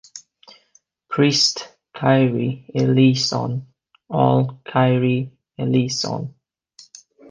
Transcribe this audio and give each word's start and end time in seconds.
Priest: 1.09 1.69
Kyrie, 1.93 2.65
eleison. 2.73 3.67
All: 4.09 4.59
Kyrie, 4.65 5.37
eleison. 5.59 6.33